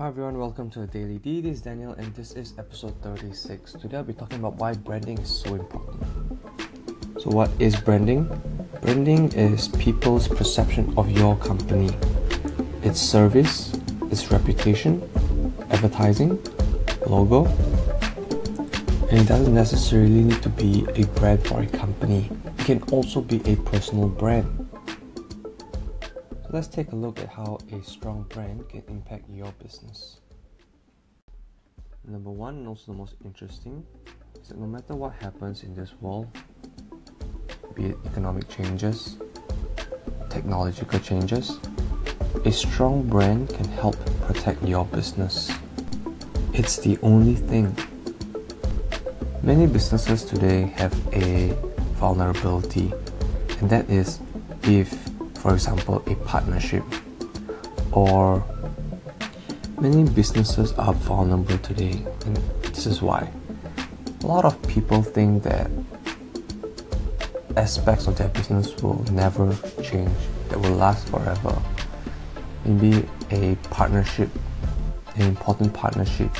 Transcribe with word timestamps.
Hi 0.00 0.08
everyone, 0.08 0.38
welcome 0.38 0.70
to 0.70 0.78
the 0.78 0.86
Daily 0.86 1.18
D. 1.18 1.42
This 1.42 1.56
is 1.56 1.60
Daniel 1.60 1.92
and 1.92 2.14
this 2.14 2.32
is 2.32 2.54
episode 2.56 2.94
36. 3.02 3.74
Today 3.74 3.98
I'll 3.98 4.02
be 4.02 4.14
talking 4.14 4.38
about 4.38 4.54
why 4.54 4.72
branding 4.72 5.18
is 5.18 5.28
so 5.28 5.56
important. 5.56 6.02
So, 7.20 7.28
what 7.28 7.50
is 7.58 7.76
branding? 7.76 8.24
Branding 8.80 9.30
is 9.32 9.68
people's 9.68 10.26
perception 10.26 10.94
of 10.96 11.10
your 11.10 11.36
company, 11.36 11.90
its 12.82 12.98
service, 12.98 13.78
its 14.10 14.32
reputation, 14.32 15.02
advertising, 15.68 16.42
logo, 17.06 17.44
and 19.10 19.20
it 19.20 19.28
doesn't 19.28 19.52
necessarily 19.52 20.22
need 20.22 20.42
to 20.42 20.48
be 20.48 20.86
a 20.94 21.04
brand 21.08 21.46
for 21.46 21.60
a 21.60 21.66
company, 21.66 22.30
it 22.58 22.64
can 22.64 22.82
also 22.84 23.20
be 23.20 23.42
a 23.44 23.54
personal 23.56 24.08
brand. 24.08 24.69
Let's 26.52 26.66
take 26.66 26.90
a 26.90 26.96
look 26.96 27.20
at 27.20 27.28
how 27.28 27.58
a 27.70 27.80
strong 27.84 28.24
brand 28.28 28.68
can 28.68 28.82
impact 28.88 29.30
your 29.30 29.52
business. 29.62 30.18
Number 32.04 32.30
one, 32.30 32.56
and 32.56 32.66
also 32.66 32.90
the 32.90 32.98
most 32.98 33.14
interesting, 33.24 33.86
is 34.42 34.48
that 34.48 34.58
no 34.58 34.66
matter 34.66 34.96
what 34.96 35.12
happens 35.20 35.62
in 35.62 35.76
this 35.76 35.92
world, 36.00 36.26
be 37.76 37.90
it 37.90 37.96
economic 38.04 38.48
changes, 38.48 39.16
technological 40.28 40.98
changes, 40.98 41.60
a 42.44 42.50
strong 42.50 43.04
brand 43.04 43.48
can 43.50 43.66
help 43.66 43.94
protect 44.22 44.60
your 44.64 44.84
business. 44.86 45.52
It's 46.52 46.78
the 46.78 46.98
only 47.02 47.36
thing. 47.36 47.76
Many 49.44 49.68
businesses 49.68 50.24
today 50.24 50.62
have 50.78 50.92
a 51.14 51.56
vulnerability, 51.94 52.92
and 53.60 53.70
that 53.70 53.88
is 53.88 54.18
if 54.64 55.09
for 55.40 55.54
example, 55.54 56.02
a 56.06 56.14
partnership, 56.26 56.84
or 57.92 58.44
many 59.80 60.04
businesses 60.04 60.72
are 60.72 60.92
vulnerable 60.92 61.56
today, 61.58 62.04
and 62.26 62.36
this 62.62 62.84
is 62.84 63.00
why. 63.00 63.26
A 64.22 64.26
lot 64.26 64.44
of 64.44 64.60
people 64.68 65.02
think 65.02 65.42
that 65.44 65.70
aspects 67.56 68.06
of 68.06 68.18
their 68.18 68.28
business 68.28 68.76
will 68.82 69.02
never 69.12 69.56
change, 69.82 70.12
that 70.50 70.60
will 70.60 70.76
last 70.76 71.08
forever. 71.08 71.56
Maybe 72.66 73.08
a 73.30 73.54
partnership, 73.70 74.28
an 75.16 75.22
important 75.22 75.72
partnership 75.72 76.30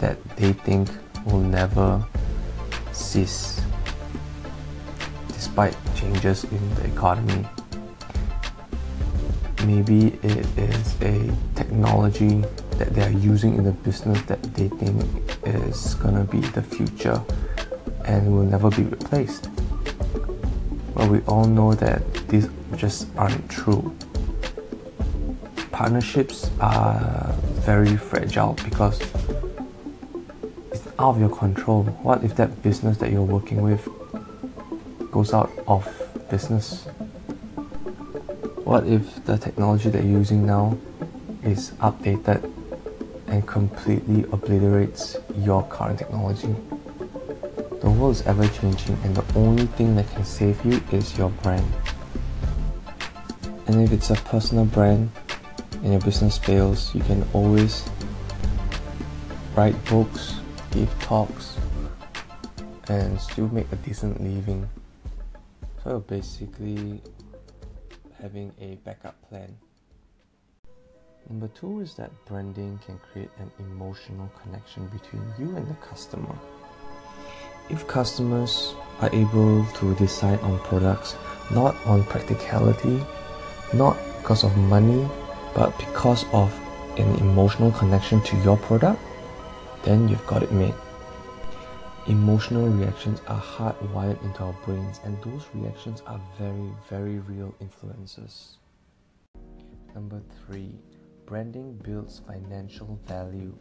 that 0.00 0.22
they 0.36 0.52
think 0.52 0.88
will 1.24 1.38
never 1.38 2.04
cease 2.90 3.60
despite 5.28 5.76
changes 5.94 6.42
in 6.44 6.74
the 6.74 6.86
economy 6.86 7.46
maybe 9.66 10.18
it 10.22 10.46
is 10.58 10.94
a 11.02 11.30
technology 11.54 12.44
that 12.78 12.92
they 12.94 13.02
are 13.02 13.10
using 13.10 13.54
in 13.56 13.64
the 13.64 13.72
business 13.72 14.20
that 14.22 14.42
they 14.54 14.68
think 14.68 15.04
is 15.44 15.94
gonna 15.94 16.24
be 16.24 16.40
the 16.40 16.62
future 16.62 17.22
and 18.04 18.34
will 18.34 18.44
never 18.44 18.70
be 18.70 18.82
replaced. 18.82 19.48
But 20.94 21.08
we 21.10 21.20
all 21.22 21.44
know 21.44 21.74
that 21.74 22.02
these 22.28 22.48
just 22.76 23.08
aren't 23.16 23.48
true. 23.48 23.94
Partnerships 25.72 26.50
are 26.60 27.34
very 27.66 27.96
fragile 27.96 28.54
because 28.64 29.00
it's 30.70 30.86
out 30.98 31.16
of 31.16 31.20
your 31.20 31.34
control. 31.34 31.84
What 32.02 32.22
if 32.22 32.36
that 32.36 32.62
business 32.62 32.98
that 32.98 33.10
you're 33.10 33.22
working 33.22 33.62
with 33.62 33.88
goes 35.10 35.32
out 35.32 35.50
of 35.66 35.88
business? 36.30 36.86
What 38.64 38.86
if 38.86 39.22
the 39.26 39.36
technology 39.36 39.90
that 39.90 40.02
you're 40.02 40.18
using 40.18 40.46
now 40.46 40.78
is 41.42 41.72
updated 41.72 42.50
and 43.26 43.46
completely 43.46 44.24
obliterates 44.32 45.18
your 45.36 45.64
current 45.64 45.98
technology? 45.98 46.56
The 47.82 47.90
world 47.90 48.16
is 48.16 48.22
ever 48.22 48.48
changing, 48.48 48.96
and 49.04 49.14
the 49.14 49.38
only 49.38 49.66
thing 49.66 49.96
that 49.96 50.10
can 50.12 50.24
save 50.24 50.64
you 50.64 50.82
is 50.92 51.16
your 51.18 51.28
brand. 51.28 51.70
And 53.66 53.82
if 53.82 53.92
it's 53.92 54.08
a 54.08 54.14
personal 54.14 54.64
brand 54.64 55.10
and 55.82 55.92
your 55.92 56.00
business 56.00 56.38
fails, 56.38 56.94
you 56.94 57.02
can 57.02 57.22
always 57.34 57.84
write 59.54 59.76
books, 59.84 60.40
give 60.70 60.88
talks, 61.00 61.58
and 62.88 63.20
still 63.20 63.48
make 63.48 63.70
a 63.72 63.76
decent 63.76 64.22
living. 64.22 64.66
So 65.82 66.00
basically 66.00 67.02
having 68.24 68.50
a 68.58 68.76
backup 68.86 69.14
plan. 69.28 69.54
Number 71.28 71.48
two 71.48 71.80
is 71.80 71.94
that 71.96 72.10
branding 72.24 72.80
can 72.86 72.98
create 73.12 73.28
an 73.38 73.50
emotional 73.58 74.32
connection 74.42 74.86
between 74.86 75.22
you 75.38 75.54
and 75.56 75.68
the 75.68 75.74
customer. 75.74 76.34
If 77.68 77.86
customers 77.86 78.74
are 79.00 79.14
able 79.14 79.66
to 79.66 79.94
decide 79.96 80.40
on 80.40 80.58
products 80.60 81.16
not 81.50 81.76
on 81.84 82.02
practicality, 82.04 82.98
not 83.74 83.98
because 84.16 84.42
of 84.42 84.56
money, 84.56 85.06
but 85.54 85.78
because 85.78 86.24
of 86.32 86.50
an 86.96 87.14
emotional 87.16 87.72
connection 87.72 88.22
to 88.22 88.36
your 88.38 88.56
product, 88.56 89.00
then 89.82 90.08
you've 90.08 90.26
got 90.26 90.42
it 90.42 90.50
made. 90.50 90.74
Emotional 92.08 92.68
reactions 92.68 93.22
are 93.28 93.40
hardwired 93.40 94.22
into 94.24 94.42
our 94.44 94.52
brains, 94.66 95.00
and 95.04 95.16
those 95.22 95.46
reactions 95.54 96.02
are 96.06 96.20
very, 96.38 96.70
very 96.90 97.18
real 97.20 97.54
influences. 97.62 98.58
Number 99.94 100.20
three, 100.44 100.74
branding 101.24 101.80
builds 101.82 102.20
financial 102.26 103.00
value. 103.06 103.54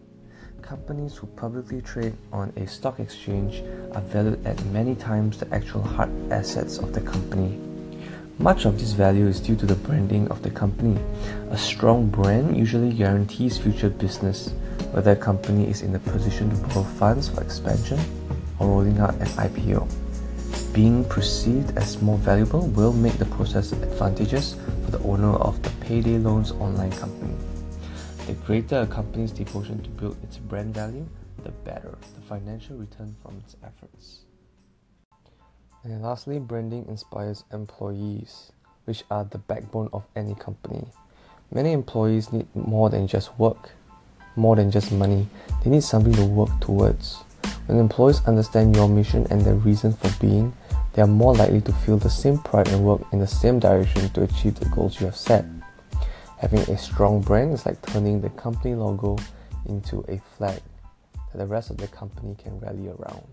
Companies 0.62 1.16
who 1.16 1.28
publicly 1.28 1.82
trade 1.82 2.18
on 2.34 2.52
a 2.58 2.68
stock 2.68 3.00
exchange 3.00 3.64
are 3.96 4.02
valued 4.02 4.46
at 4.46 4.62
many 4.66 4.96
times 4.96 5.38
the 5.38 5.48
actual 5.56 5.82
hard 5.82 6.12
assets 6.30 6.80
of 6.80 6.92
the 6.92 7.00
company. 7.00 7.58
Much 8.40 8.66
of 8.66 8.78
this 8.78 8.92
value 8.92 9.26
is 9.26 9.40
due 9.40 9.56
to 9.56 9.66
the 9.66 9.76
branding 9.88 10.28
of 10.28 10.42
the 10.42 10.52
company. 10.52 11.00
A 11.52 11.58
strong 11.58 12.10
brand 12.10 12.58
usually 12.58 12.92
guarantees 12.92 13.58
future 13.58 13.90
business, 13.90 14.52
whether 14.92 15.12
a 15.12 15.16
company 15.16 15.70
is 15.70 15.82
in 15.82 15.96
a 15.96 16.00
position 16.00 16.50
to 16.50 16.58
borrow 16.68 16.84
funds 16.84 17.30
for 17.30 17.42
expansion 17.42 18.00
or 18.60 18.68
rolling 18.68 19.00
out 19.00 19.16
an 19.16 19.28
IPO. 19.28 19.88
Being 20.74 21.06
perceived 21.06 21.78
as 21.78 22.02
more 22.02 22.18
valuable 22.18 22.68
will 22.68 22.94
make 22.94 23.14
the 23.14 23.26
process 23.26 23.74
advantageous 23.74 24.56
for 24.86 24.92
the 24.92 25.00
owner 25.04 25.34
of 25.36 25.62
the 25.62 25.70
payday 25.86 26.18
loans 26.18 26.52
online 26.52 26.92
company. 26.92 27.36
The 28.26 28.34
greater 28.34 28.82
a 28.82 28.88
company's 28.88 29.32
devotion 29.32 29.84
to 29.84 29.90
build 29.90 30.18
its 30.24 30.38
brand 30.38 30.74
value, 30.74 31.08
the 31.44 31.52
better 31.52 31.98
the 32.16 32.22
financial 32.22 32.78
return 32.78 33.16
from 33.22 33.38
its 33.46 33.56
efforts. 33.64 34.22
And 35.84 36.02
lastly, 36.02 36.40
branding 36.40 36.86
inspires 36.88 37.44
employees, 37.52 38.52
which 38.86 39.04
are 39.12 39.26
the 39.26 39.40
backbone 39.40 39.90
of 39.92 40.06
any 40.16 40.34
company. 40.36 40.88
Many 41.52 41.74
employees 41.74 42.32
need 42.32 42.48
more 42.56 42.90
than 42.90 43.08
just 43.08 43.38
work, 43.38 43.72
more 44.36 44.56
than 44.56 44.72
just 44.72 44.92
money. 44.92 45.28
They 45.64 45.70
need 45.70 45.84
something 45.84 46.14
to 46.14 46.26
work 46.26 46.50
towards. 46.62 47.24
When 47.66 47.80
employees 47.80 48.22
understand 48.26 48.76
your 48.76 48.90
mission 48.90 49.26
and 49.30 49.42
their 49.42 49.56
reason 49.56 49.94
for 49.94 50.12
being, 50.20 50.54
they 50.94 51.02
are 51.02 51.08
more 51.08 51.34
likely 51.34 51.62
to 51.62 51.72
feel 51.72 51.98
the 51.98 52.10
same 52.10 52.38
pride 52.38 52.68
and 52.68 52.84
work 52.84 53.02
in 53.12 53.20
the 53.20 53.28
same 53.28 53.60
direction 53.60 54.10
to 54.10 54.24
achieve 54.24 54.56
the 54.56 54.70
goals 54.70 55.00
you 55.00 55.06
have 55.06 55.16
set. 55.16 55.46
Having 56.40 56.60
a 56.62 56.78
strong 56.78 57.22
brand 57.22 57.54
is 57.54 57.66
like 57.66 57.82
turning 57.82 58.20
the 58.20 58.30
company 58.32 58.76
logo 58.76 59.18
into 59.66 60.04
a 60.10 60.22
flag 60.38 60.62
that 61.32 61.38
the 61.38 61.46
rest 61.46 61.70
of 61.70 61.78
the 61.78 61.88
company 61.88 62.36
can 62.36 62.60
rally 62.60 62.90
around. 62.90 63.24